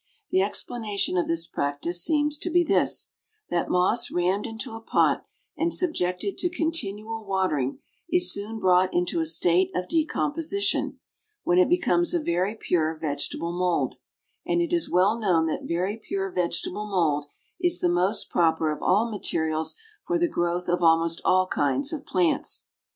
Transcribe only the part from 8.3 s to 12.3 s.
soon brought into a state of decomposition, when it becomes a